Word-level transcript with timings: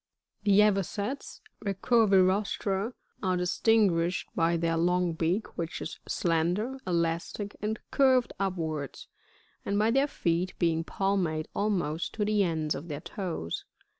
55. 0.45 0.45
The 0.45 0.61
AvosETs,— 0.81 1.41
Recurvirostra,— 1.67 2.93
are 3.21 3.37
distinguished 3.37 4.27
by 4.35 4.57
their 4.57 4.75
long 4.75 5.13
beak 5.13 5.55
which 5.55 5.79
is 5.79 5.99
slender, 6.07 6.79
elastic, 6.87 7.55
and 7.61 7.79
curved 7.91 8.33
upwards, 8.39 9.07
and 9.63 9.77
by 9.77 9.91
their 9.91 10.07
feet 10.07 10.57
being 10.57 10.83
palmate 10.83 11.49
almost 11.53 12.15
to 12.15 12.25
the 12.25 12.41
ends 12.41 12.73
of 12.73 12.87
their 12.87 13.01
toes. 13.01 13.63